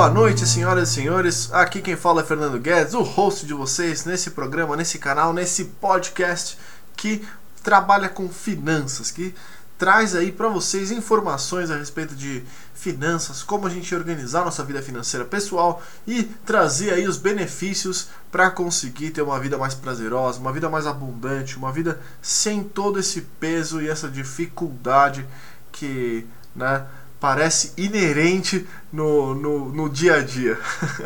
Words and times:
boa 0.00 0.08
noite, 0.08 0.46
senhoras 0.46 0.88
e 0.88 0.94
senhores. 0.94 1.52
Aqui 1.52 1.82
quem 1.82 1.94
fala 1.94 2.22
é 2.22 2.24
Fernando 2.24 2.58
Guedes, 2.58 2.94
o 2.94 3.02
host 3.02 3.44
de 3.44 3.52
vocês 3.52 4.06
nesse 4.06 4.30
programa, 4.30 4.74
nesse 4.74 4.98
canal, 4.98 5.30
nesse 5.30 5.66
podcast 5.66 6.56
que 6.96 7.22
trabalha 7.62 8.08
com 8.08 8.26
finanças, 8.26 9.10
que 9.10 9.34
traz 9.76 10.16
aí 10.16 10.32
para 10.32 10.48
vocês 10.48 10.90
informações 10.90 11.70
a 11.70 11.76
respeito 11.76 12.14
de 12.14 12.42
finanças, 12.72 13.42
como 13.42 13.66
a 13.66 13.70
gente 13.70 13.94
organizar 13.94 14.42
nossa 14.42 14.64
vida 14.64 14.80
financeira 14.80 15.26
pessoal 15.26 15.82
e 16.06 16.22
trazer 16.22 16.94
aí 16.94 17.06
os 17.06 17.18
benefícios 17.18 18.08
para 18.32 18.50
conseguir 18.50 19.10
ter 19.10 19.20
uma 19.20 19.38
vida 19.38 19.58
mais 19.58 19.74
prazerosa, 19.74 20.40
uma 20.40 20.50
vida 20.50 20.70
mais 20.70 20.86
abundante, 20.86 21.58
uma 21.58 21.70
vida 21.70 22.00
sem 22.22 22.64
todo 22.64 22.98
esse 22.98 23.20
peso 23.38 23.82
e 23.82 23.90
essa 23.90 24.08
dificuldade 24.08 25.26
que, 25.70 26.26
né, 26.56 26.86
parece 27.20 27.72
inerente 27.76 28.66
no, 28.90 29.34
no, 29.34 29.68
no 29.68 29.88
dia 29.88 30.16
a 30.16 30.22
dia. 30.22 30.58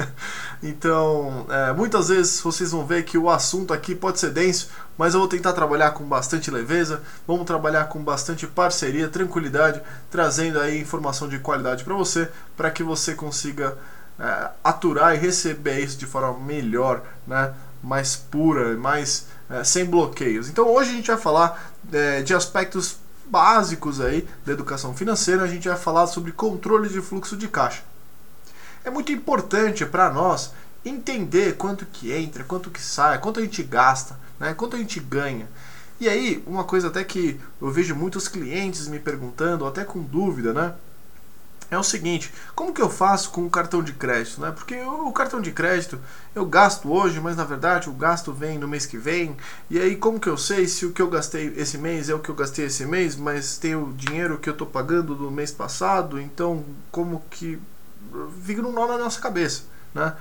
então, 0.62 1.44
é, 1.50 1.72
muitas 1.72 2.08
vezes 2.08 2.40
vocês 2.40 2.70
vão 2.70 2.86
ver 2.86 3.04
que 3.04 3.18
o 3.18 3.28
assunto 3.28 3.74
aqui 3.74 3.94
pode 3.94 4.20
ser 4.20 4.30
denso, 4.30 4.70
mas 4.96 5.12
eu 5.12 5.20
vou 5.20 5.28
tentar 5.28 5.52
trabalhar 5.52 5.90
com 5.90 6.04
bastante 6.04 6.50
leveza, 6.50 7.02
vamos 7.26 7.44
trabalhar 7.44 7.86
com 7.86 8.02
bastante 8.02 8.46
parceria, 8.46 9.08
tranquilidade, 9.08 9.82
trazendo 10.08 10.60
aí 10.60 10.80
informação 10.80 11.28
de 11.28 11.40
qualidade 11.40 11.82
para 11.82 11.94
você, 11.94 12.30
para 12.56 12.70
que 12.70 12.84
você 12.84 13.14
consiga 13.14 13.76
é, 14.18 14.50
aturar 14.62 15.16
e 15.16 15.18
receber 15.18 15.80
isso 15.80 15.98
de 15.98 16.06
forma 16.06 16.38
melhor, 16.38 17.02
né? 17.26 17.52
mais 17.82 18.16
pura, 18.16 18.76
mais 18.76 19.26
é, 19.50 19.62
sem 19.62 19.84
bloqueios. 19.84 20.48
Então 20.48 20.66
hoje 20.68 20.90
a 20.90 20.94
gente 20.94 21.08
vai 21.08 21.18
falar 21.18 21.72
é, 21.92 22.22
de 22.22 22.32
aspectos 22.32 22.96
básicos 23.26 24.00
aí 24.00 24.26
da 24.44 24.52
educação 24.52 24.94
financeira, 24.94 25.42
a 25.42 25.48
gente 25.48 25.68
vai 25.68 25.76
falar 25.76 26.06
sobre 26.06 26.32
controle 26.32 26.88
de 26.88 27.00
fluxo 27.00 27.36
de 27.36 27.48
caixa. 27.48 27.82
É 28.84 28.90
muito 28.90 29.12
importante 29.12 29.84
para 29.86 30.10
nós 30.10 30.52
entender 30.84 31.56
quanto 31.56 31.86
que 31.86 32.12
entra, 32.12 32.44
quanto 32.44 32.70
que 32.70 32.80
sai, 32.80 33.18
quanto 33.18 33.40
a 33.40 33.42
gente 33.42 33.62
gasta, 33.62 34.18
né, 34.38 34.52
quanto 34.52 34.76
a 34.76 34.78
gente 34.78 35.00
ganha. 35.00 35.48
E 35.98 36.08
aí, 36.08 36.42
uma 36.46 36.64
coisa 36.64 36.88
até 36.88 37.02
que 37.04 37.40
eu 37.60 37.70
vejo 37.70 37.94
muitos 37.94 38.28
clientes 38.28 38.88
me 38.88 38.98
perguntando, 38.98 39.64
até 39.64 39.84
com 39.84 40.02
dúvida, 40.02 40.52
né? 40.52 40.74
É 41.70 41.78
o 41.78 41.82
seguinte: 41.82 42.32
como 42.54 42.72
que 42.72 42.82
eu 42.82 42.90
faço 42.90 43.30
com 43.30 43.46
o 43.46 43.50
cartão 43.50 43.82
de 43.82 43.92
crédito? 43.92 44.40
Né? 44.40 44.50
Porque 44.50 44.76
o 44.80 45.12
cartão 45.12 45.40
de 45.40 45.50
crédito 45.52 45.98
eu 46.34 46.44
gasto 46.44 46.92
hoje, 46.92 47.20
mas 47.20 47.36
na 47.36 47.44
verdade 47.44 47.88
o 47.88 47.92
gasto 47.92 48.32
vem 48.32 48.58
no 48.58 48.68
mês 48.68 48.86
que 48.86 48.98
vem. 48.98 49.36
E 49.70 49.78
aí, 49.78 49.96
como 49.96 50.20
que 50.20 50.28
eu 50.28 50.36
sei 50.36 50.66
se 50.66 50.84
o 50.86 50.92
que 50.92 51.02
eu 51.02 51.08
gastei 51.08 51.54
esse 51.56 51.78
mês 51.78 52.08
é 52.08 52.14
o 52.14 52.18
que 52.18 52.28
eu 52.28 52.34
gastei 52.34 52.66
esse 52.66 52.84
mês, 52.84 53.16
mas 53.16 53.58
tem 53.58 53.74
o 53.74 53.92
dinheiro 53.92 54.38
que 54.38 54.48
eu 54.48 54.52
estou 54.52 54.66
pagando 54.66 55.14
do 55.14 55.30
mês 55.30 55.50
passado? 55.50 56.20
Então, 56.20 56.64
como 56.90 57.22
que. 57.30 57.58
Fica 58.44 58.62
um 58.62 58.72
nó 58.72 58.86
na 58.86 58.98
nossa 58.98 59.20
cabeça. 59.20 59.62
Né? 59.92 60.12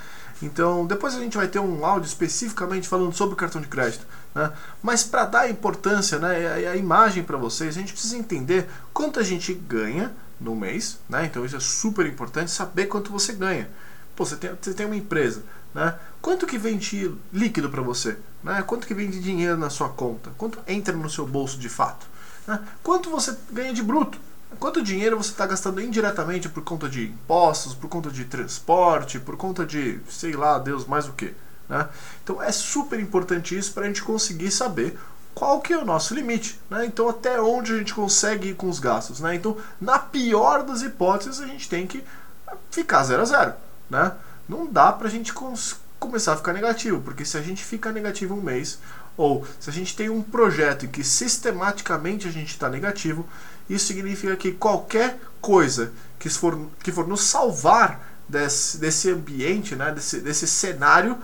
Então, 0.41 0.85
depois 0.85 1.15
a 1.15 1.19
gente 1.19 1.37
vai 1.37 1.47
ter 1.47 1.59
um 1.59 1.85
áudio 1.85 2.07
especificamente 2.07 2.87
falando 2.87 3.13
sobre 3.13 3.33
o 3.33 3.37
cartão 3.37 3.61
de 3.61 3.67
crédito. 3.67 4.05
Né? 4.35 4.51
Mas 4.81 5.03
para 5.03 5.25
dar 5.25 5.49
importância, 5.49 6.19
né, 6.19 6.67
a, 6.67 6.71
a 6.71 6.75
imagem 6.75 7.23
para 7.23 7.37
vocês, 7.37 7.75
a 7.75 7.79
gente 7.79 7.93
precisa 7.93 8.17
entender 8.17 8.67
quanto 8.93 9.19
a 9.19 9.23
gente 9.23 9.53
ganha 9.53 10.11
no 10.39 10.55
mês, 10.55 10.99
né? 11.09 11.25
Então 11.25 11.45
isso 11.45 11.55
é 11.55 11.59
super 11.59 12.05
importante 12.05 12.51
saber 12.51 12.87
quanto 12.87 13.11
você 13.11 13.33
ganha. 13.33 13.69
Pô, 14.15 14.25
você 14.25 14.35
tem, 14.35 14.51
você 14.59 14.73
tem 14.73 14.85
uma 14.85 14.95
empresa, 14.95 15.43
né? 15.73 15.95
Quanto 16.21 16.45
que 16.45 16.57
vem 16.57 16.77
de 16.77 17.13
líquido 17.31 17.69
para 17.69 17.81
você? 17.81 18.17
Né? 18.43 18.61
Quanto 18.61 18.85
que 18.85 18.93
vem 18.93 19.09
de 19.09 19.19
dinheiro 19.19 19.57
na 19.57 19.69
sua 19.69 19.89
conta? 19.89 20.31
Quanto 20.37 20.59
entra 20.67 20.95
no 20.95 21.09
seu 21.09 21.25
bolso 21.25 21.57
de 21.57 21.69
fato? 21.69 22.05
Né? 22.47 22.59
Quanto 22.83 23.09
você 23.09 23.35
ganha 23.51 23.73
de 23.73 23.81
bruto? 23.81 24.19
Quanto 24.59 24.83
dinheiro 24.83 25.17
você 25.17 25.31
está 25.31 25.47
gastando 25.47 25.81
indiretamente 25.81 26.47
por 26.47 26.63
conta 26.63 26.87
de 26.87 27.05
impostos, 27.05 27.73
por 27.73 27.89
conta 27.89 28.11
de 28.11 28.25
transporte, 28.25 29.19
por 29.19 29.35
conta 29.35 29.65
de, 29.65 29.99
sei 30.09 30.33
lá, 30.33 30.59
Deus 30.59 30.85
mais 30.85 31.07
o 31.07 31.13
que? 31.13 31.33
Né? 31.67 31.87
Então 32.23 32.41
é 32.41 32.51
super 32.51 32.99
importante 32.99 33.57
isso 33.57 33.73
para 33.73 33.83
a 33.83 33.87
gente 33.87 34.03
conseguir 34.03 34.51
saber 34.51 34.97
qual 35.33 35.61
que 35.61 35.73
é 35.73 35.77
o 35.77 35.85
nosso 35.85 36.13
limite, 36.13 36.59
né? 36.69 36.85
Então 36.85 37.09
até 37.09 37.39
onde 37.41 37.73
a 37.73 37.77
gente 37.77 37.93
consegue 37.93 38.49
ir 38.49 38.55
com 38.55 38.69
os 38.69 38.79
gastos, 38.79 39.19
né? 39.19 39.35
Então 39.35 39.57
na 39.79 39.99
pior 39.99 40.63
das 40.63 40.81
hipóteses 40.81 41.41
a 41.41 41.47
gente 41.47 41.67
tem 41.67 41.87
que 41.87 42.03
ficar 42.69 43.03
zero 43.03 43.21
a 43.21 43.25
zero, 43.25 43.53
né? 43.89 44.13
Não 44.47 44.65
dá 44.65 44.91
para 44.91 45.07
a 45.07 45.11
gente 45.11 45.33
começar 45.99 46.33
a 46.33 46.37
ficar 46.37 46.53
negativo, 46.53 47.01
porque 47.01 47.25
se 47.25 47.37
a 47.37 47.41
gente 47.41 47.63
fica 47.63 47.91
negativo 47.91 48.35
um 48.35 48.41
mês 48.41 48.79
ou 49.15 49.45
se 49.59 49.69
a 49.69 49.73
gente 49.73 49.95
tem 49.95 50.09
um 50.09 50.21
projeto 50.21 50.85
em 50.85 50.89
que 50.89 51.03
sistematicamente 51.03 52.27
a 52.27 52.31
gente 52.31 52.49
está 52.49 52.67
negativo, 52.67 53.27
isso 53.69 53.87
significa 53.87 54.35
que 54.35 54.51
qualquer 54.51 55.19
coisa 55.39 55.91
que 56.19 56.29
for, 56.29 56.67
que 56.81 56.91
for 56.91 57.07
nos 57.07 57.21
salvar 57.21 57.99
desse, 58.27 58.77
desse 58.77 59.09
ambiente, 59.09 59.75
né? 59.75 59.91
Desse, 59.91 60.19
desse 60.19 60.47
cenário, 60.47 61.17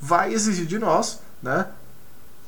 vai 0.00 0.32
exigir 0.32 0.66
de 0.66 0.78
nós, 0.78 1.20
né? 1.42 1.66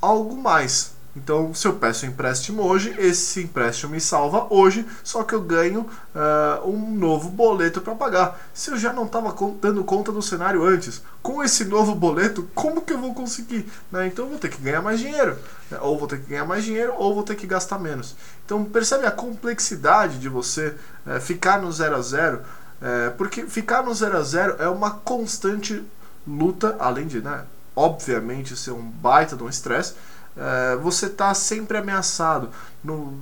Algo 0.01 0.37
mais, 0.37 0.93
então, 1.17 1.53
se 1.53 1.67
eu 1.67 1.75
peço 1.75 2.07
um 2.07 2.09
empréstimo 2.09 2.63
hoje, 2.63 2.95
esse 2.97 3.43
empréstimo 3.43 3.93
me 3.93 4.01
salva 4.01 4.47
hoje, 4.49 4.87
só 5.03 5.25
que 5.25 5.35
eu 5.35 5.41
ganho 5.41 5.81
uh, 5.81 6.69
um 6.69 6.95
novo 6.95 7.29
boleto 7.29 7.81
para 7.81 7.97
pagar. 7.97 8.41
Se 8.55 8.71
eu 8.71 8.77
já 8.77 8.93
não 8.93 9.07
estava 9.07 9.35
dando 9.61 9.83
conta 9.83 10.13
do 10.13 10.23
cenário 10.23 10.65
antes, 10.65 11.03
com 11.21 11.43
esse 11.43 11.65
novo 11.65 11.97
boleto, 11.97 12.49
como 12.55 12.83
que 12.83 12.93
eu 12.93 12.99
vou 12.99 13.13
conseguir? 13.13 13.69
Né? 13.91 14.07
Então, 14.07 14.27
eu 14.27 14.31
vou 14.31 14.39
ter 14.39 14.51
que 14.51 14.63
ganhar 14.63 14.83
mais 14.83 15.01
dinheiro. 15.01 15.37
Né? 15.69 15.79
Ou 15.81 15.99
vou 15.99 16.07
ter 16.07 16.21
que 16.21 16.31
ganhar 16.31 16.45
mais 16.45 16.65
dinheiro, 16.65 16.95
ou 16.97 17.13
vou 17.13 17.25
ter 17.25 17.35
que 17.35 17.47
gastar 17.47 17.81
menos. 17.81 18.15
Então, 18.47 18.65
percebe 18.65 19.05
a 19.05 19.11
complexidade 19.11 20.19
de 20.19 20.29
você 20.29 20.77
uh, 21.07 21.21
ficar 21.21 21.61
no 21.61 21.73
zero 21.73 21.97
a 21.97 22.03
zero? 22.03 22.41
Uh, 22.81 23.11
porque 23.19 23.47
ficar 23.47 23.83
no 23.83 23.93
zero 23.93 24.17
a 24.17 24.23
zero 24.23 24.57
é 24.61 24.69
uma 24.69 24.93
constante 24.93 25.83
luta, 26.25 26.77
além 26.79 27.09
de, 27.09 27.21
né, 27.21 27.43
obviamente, 27.75 28.57
ser 28.57 28.71
um 28.71 28.83
baita 28.83 29.35
de 29.35 29.43
um 29.43 29.49
estresse 29.49 29.95
é, 30.37 30.77
você 30.77 31.07
está 31.07 31.35
sempre 31.35 31.77
ameaçado. 31.77 32.51
No, 32.83 33.21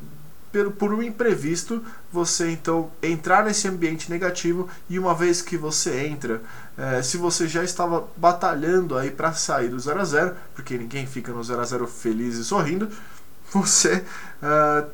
por, 0.52 0.70
por 0.72 0.94
um 0.94 1.02
imprevisto, 1.02 1.84
você 2.12 2.50
então 2.50 2.90
entrar 3.02 3.44
nesse 3.44 3.68
ambiente 3.68 4.10
negativo 4.10 4.68
e 4.88 4.98
uma 4.98 5.14
vez 5.14 5.42
que 5.42 5.56
você 5.56 6.06
entra, 6.06 6.40
é, 6.76 7.02
se 7.02 7.16
você 7.16 7.46
já 7.46 7.62
estava 7.62 8.08
batalhando 8.16 8.96
aí 8.96 9.10
para 9.10 9.32
sair 9.32 9.68
do 9.68 9.78
0 9.78 10.00
a 10.00 10.04
0 10.04 10.36
porque 10.54 10.78
ninguém 10.78 11.06
fica 11.06 11.32
no 11.32 11.42
0 11.42 11.60
a 11.60 11.64
0 11.64 11.86
feliz 11.86 12.36
e 12.36 12.44
sorrindo, 12.44 12.88
você 13.52 14.04
é, 14.42 14.84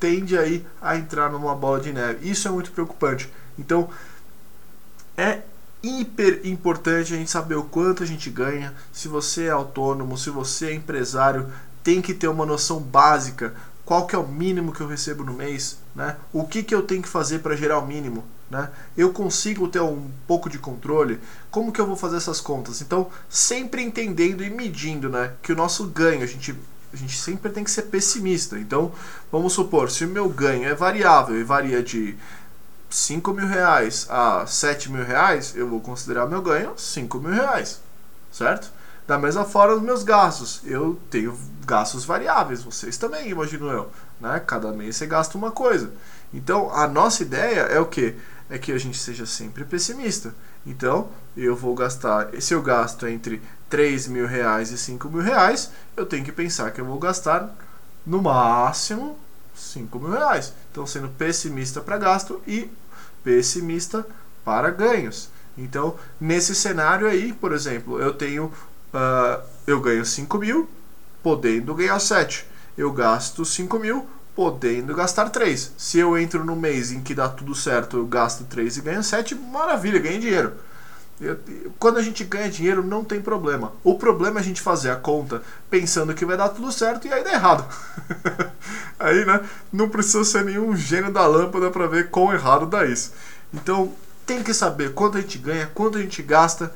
tende 0.00 0.36
aí 0.36 0.66
a 0.80 0.96
entrar 0.96 1.30
numa 1.30 1.54
bola 1.54 1.80
de 1.80 1.92
neve. 1.92 2.28
Isso 2.28 2.48
é 2.48 2.50
muito 2.50 2.72
preocupante. 2.72 3.32
Então, 3.58 3.88
é 5.16 5.42
hiper 5.82 6.40
importante 6.44 7.14
a 7.14 7.16
gente 7.16 7.30
saber 7.30 7.54
o 7.54 7.64
quanto 7.64 8.02
a 8.02 8.06
gente 8.06 8.30
ganha. 8.30 8.74
Se 8.92 9.08
você 9.08 9.44
é 9.44 9.50
autônomo, 9.50 10.18
se 10.18 10.30
você 10.30 10.68
é 10.68 10.74
empresário, 10.74 11.48
tem 11.82 12.02
que 12.02 12.14
ter 12.14 12.28
uma 12.28 12.44
noção 12.44 12.80
básica. 12.80 13.54
Qual 13.84 14.06
que 14.06 14.14
é 14.14 14.18
o 14.18 14.28
mínimo 14.28 14.72
que 14.72 14.80
eu 14.80 14.86
recebo 14.86 15.24
no 15.24 15.32
mês? 15.32 15.78
Né? 15.94 16.16
O 16.32 16.44
que, 16.44 16.62
que 16.62 16.74
eu 16.74 16.82
tenho 16.82 17.02
que 17.02 17.08
fazer 17.08 17.38
para 17.38 17.56
gerar 17.56 17.78
o 17.78 17.86
mínimo? 17.86 18.24
Né? 18.50 18.68
Eu 18.96 19.12
consigo 19.12 19.68
ter 19.68 19.80
um 19.80 20.10
pouco 20.26 20.50
de 20.50 20.58
controle? 20.58 21.18
Como 21.50 21.72
que 21.72 21.80
eu 21.80 21.86
vou 21.86 21.96
fazer 21.96 22.16
essas 22.16 22.40
contas? 22.40 22.82
Então, 22.82 23.08
sempre 23.28 23.82
entendendo 23.82 24.42
e 24.44 24.50
medindo 24.50 25.08
né, 25.08 25.32
que 25.42 25.52
o 25.52 25.56
nosso 25.56 25.84
ganho, 25.86 26.22
a 26.22 26.26
gente, 26.26 26.54
a 26.92 26.96
gente 26.96 27.16
sempre 27.16 27.50
tem 27.50 27.64
que 27.64 27.70
ser 27.70 27.82
pessimista. 27.82 28.58
Então, 28.58 28.92
vamos 29.32 29.54
supor, 29.54 29.90
se 29.90 30.04
o 30.04 30.08
meu 30.08 30.28
ganho 30.28 30.68
é 30.68 30.74
variável 30.74 31.38
e 31.38 31.44
varia 31.44 31.82
de 31.82 32.16
5 32.90 33.32
mil 33.32 33.46
reais 33.46 34.06
a 34.08 34.46
7 34.46 34.90
mil 34.90 35.04
reais, 35.04 35.54
eu 35.54 35.68
vou 35.68 35.80
considerar 35.80 36.26
meu 36.26 36.40
ganho 36.40 36.72
5 36.76 37.18
mil 37.18 37.32
reais, 37.32 37.80
certo? 38.32 38.70
Da 39.06 39.18
mesma 39.18 39.44
forma, 39.44 39.74
os 39.74 39.82
meus 39.82 40.02
gastos. 40.02 40.60
Eu 40.64 41.00
tenho 41.10 41.38
gastos 41.66 42.04
variáveis, 42.04 42.62
vocês 42.62 42.98
também, 42.98 43.30
imagino 43.30 43.70
eu. 43.70 43.90
Né? 44.20 44.38
Cada 44.46 44.70
mês 44.70 44.96
você 44.96 45.06
gasta 45.06 45.38
uma 45.38 45.50
coisa. 45.50 45.90
Então, 46.32 46.70
a 46.74 46.86
nossa 46.86 47.22
ideia 47.22 47.60
é 47.60 47.80
o 47.80 47.86
que? 47.86 48.14
É 48.50 48.58
que 48.58 48.70
a 48.70 48.78
gente 48.78 48.98
seja 48.98 49.24
sempre 49.24 49.64
pessimista. 49.64 50.34
Então, 50.66 51.08
eu 51.34 51.56
vou 51.56 51.74
gastar, 51.74 52.28
se 52.38 52.52
eu 52.52 52.60
gasto 52.60 53.06
entre 53.06 53.40
3 53.70 54.08
mil 54.08 54.26
reais 54.26 54.70
e 54.70 54.76
5 54.76 55.08
mil 55.08 55.22
reais, 55.22 55.70
eu 55.96 56.04
tenho 56.04 56.24
que 56.24 56.32
pensar 56.32 56.70
que 56.70 56.80
eu 56.80 56.84
vou 56.84 56.98
gastar 56.98 57.50
no 58.04 58.20
máximo 58.22 59.18
5 59.54 59.98
mil 59.98 60.10
reais. 60.10 60.52
Então, 60.70 60.86
sendo 60.86 61.08
pessimista 61.08 61.80
para 61.80 61.96
gasto 61.96 62.42
e 62.46 62.70
pessimista 63.22 64.06
para 64.44 64.70
ganhos. 64.70 65.28
Então, 65.56 65.96
nesse 66.20 66.54
cenário 66.54 67.06
aí, 67.06 67.32
por 67.32 67.52
exemplo, 67.52 68.00
eu 68.00 68.12
tenho, 68.14 68.44
uh, 68.46 69.42
eu 69.66 69.80
ganho 69.80 70.04
5 70.04 70.38
mil, 70.38 70.68
podendo 71.22 71.74
ganhar 71.74 71.98
7. 71.98 72.46
Eu 72.76 72.92
gasto 72.92 73.44
5 73.44 73.78
mil, 73.78 74.06
podendo 74.34 74.94
gastar 74.94 75.30
3. 75.30 75.72
Se 75.76 75.98
eu 75.98 76.16
entro 76.16 76.44
no 76.44 76.54
mês 76.54 76.92
em 76.92 77.00
que 77.00 77.14
dá 77.14 77.28
tudo 77.28 77.54
certo, 77.54 77.96
eu 77.96 78.06
gasto 78.06 78.44
3 78.44 78.76
e 78.76 78.80
ganho 78.80 79.02
7, 79.02 79.34
maravilha, 79.34 79.98
ganho 79.98 80.20
dinheiro. 80.20 80.52
Quando 81.78 81.98
a 81.98 82.02
gente 82.02 82.22
ganha 82.22 82.48
dinheiro, 82.48 82.84
não 82.84 83.02
tem 83.02 83.20
problema. 83.20 83.72
O 83.82 83.96
problema 83.98 84.38
é 84.38 84.42
a 84.42 84.44
gente 84.44 84.60
fazer 84.60 84.90
a 84.90 84.96
conta 84.96 85.42
pensando 85.68 86.14
que 86.14 86.24
vai 86.24 86.36
dar 86.36 86.50
tudo 86.50 86.70
certo 86.70 87.08
e 87.08 87.12
aí 87.12 87.24
dá 87.24 87.32
errado. 87.32 87.64
aí, 88.98 89.24
né? 89.24 89.40
Não 89.72 89.88
precisa 89.88 90.24
ser 90.24 90.44
nenhum 90.44 90.76
gênio 90.76 91.12
da 91.12 91.26
lâmpada 91.26 91.70
para 91.70 91.88
ver 91.88 92.10
quão 92.10 92.32
errado 92.32 92.66
dá 92.66 92.86
isso. 92.86 93.12
Então, 93.52 93.92
tem 94.24 94.42
que 94.42 94.54
saber 94.54 94.94
quanto 94.94 95.18
a 95.18 95.20
gente 95.20 95.38
ganha, 95.38 95.66
quanto 95.74 95.98
a 95.98 96.00
gente 96.00 96.22
gasta. 96.22 96.72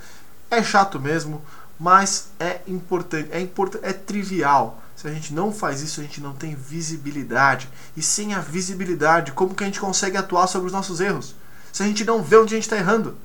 É 0.51 0.63
chato 0.63 0.99
mesmo, 0.99 1.43
mas 1.79 2.29
é 2.39 2.61
importante, 2.67 3.29
é 3.31 3.41
importante, 3.41 3.85
é 3.85 3.93
trivial. 3.93 4.83
Se 4.97 5.07
a 5.07 5.13
gente 5.13 5.33
não 5.33 5.53
faz 5.53 5.83
isso, 5.83 6.01
a 6.01 6.05
gente 6.05 6.21
não 6.21 6.33
tem 6.33 6.55
visibilidade. 6.55 7.69
E 7.97 8.03
sem 8.03 8.35
a 8.35 8.41
visibilidade, 8.41 9.33
como 9.33 9.55
que 9.55 9.63
a 9.63 9.67
gente 9.67 9.81
consegue 9.81 10.17
atuar 10.17 10.47
sobre 10.47 10.67
os 10.67 10.73
nossos 10.73 11.01
erros? 11.01 11.35
Se 11.73 11.83
a 11.83 11.87
gente 11.87 12.05
não 12.05 12.23
vê 12.23 12.37
onde 12.37 12.55
a 12.55 12.57
gente 12.57 12.65
está 12.65 12.77
errando. 12.77 13.17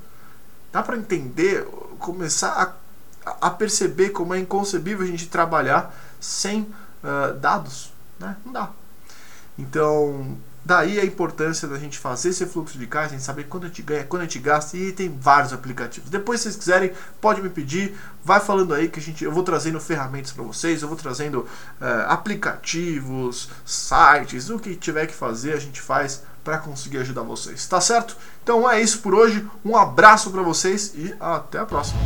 Dá 0.77 0.83
para 0.83 0.95
entender, 0.95 1.65
começar 1.97 2.77
a, 3.25 3.47
a, 3.47 3.49
perceber 3.49 4.11
como 4.11 4.35
é 4.35 4.39
inconcebível 4.39 5.03
a 5.03 5.09
gente 5.09 5.27
trabalhar 5.27 5.91
sem 6.19 6.61
uh, 6.61 7.33
dados. 7.39 7.91
Né? 8.19 8.37
Não 8.45 8.53
dá. 8.53 8.69
Então, 9.57 10.37
Daí 10.63 10.99
a 10.99 11.05
importância 11.05 11.65
da 11.65 11.79
gente 11.79 11.97
fazer 11.97 12.29
esse 12.29 12.45
fluxo 12.45 12.77
de 12.77 12.85
caixa, 12.85 13.11
gente 13.11 13.23
saber 13.23 13.45
quando 13.45 13.63
a 13.63 13.67
gente 13.67 13.81
ganha, 13.81 14.03
quando 14.03 14.23
a 14.23 14.25
gente 14.25 14.37
gasta 14.37 14.75
e 14.75 14.91
tem 14.91 15.07
vários 15.17 15.53
aplicativos. 15.53 16.09
Depois, 16.09 16.41
se 16.41 16.43
vocês 16.43 16.57
quiserem, 16.57 16.91
pode 17.21 17.41
me 17.41 17.49
pedir, 17.49 17.97
vai 18.21 18.41
falando 18.41 18.73
aí 18.73 18.89
que 18.89 18.99
a 18.99 19.01
gente, 19.01 19.23
eu 19.23 19.31
vou 19.31 19.43
trazendo 19.43 19.79
ferramentas 19.79 20.33
para 20.33 20.43
vocês, 20.43 20.81
eu 20.81 20.89
vou 20.89 20.97
trazendo 20.97 21.39
uh, 21.39 22.09
aplicativos, 22.09 23.49
sites, 23.65 24.49
o 24.49 24.59
que 24.59 24.75
tiver 24.75 25.07
que 25.07 25.15
fazer 25.15 25.53
a 25.53 25.59
gente 25.59 25.79
faz 25.79 26.21
para 26.47 26.59
conseguir 26.59 26.99
ajudar 26.99 27.23
vocês, 27.23 27.67
tá 27.67 27.81
certo? 27.81 28.15
Então 28.41 28.71
é 28.71 28.81
isso 28.81 28.99
por 28.99 29.13
hoje, 29.13 29.45
um 29.65 29.75
abraço 29.75 30.31
para 30.31 30.41
vocês 30.41 30.93
e 30.95 31.13
até 31.19 31.59
a 31.59 31.65
próxima. 31.65 31.99